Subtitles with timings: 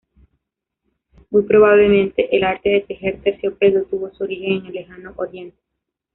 [1.29, 5.59] Muy probablemente, el arte de tejer terciopelo tuvo su origen en el Lejano Oriente.